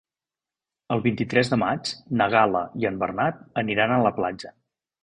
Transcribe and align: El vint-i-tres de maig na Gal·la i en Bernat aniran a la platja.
El 0.95 1.03
vint-i-tres 1.03 1.53
de 1.53 1.59
maig 1.65 1.93
na 2.23 2.29
Gal·la 2.37 2.65
i 2.83 2.91
en 2.93 2.99
Bernat 3.05 3.47
aniran 3.65 3.97
a 3.97 4.03
la 4.09 4.19
platja. 4.19 4.57